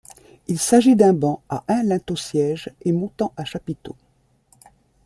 [0.47, 3.95] Il s'agit d'un banc à un linteau-siège et montants à chapiteau.